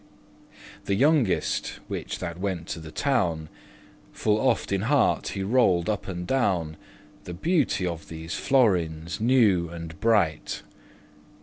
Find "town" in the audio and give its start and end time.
2.89-3.49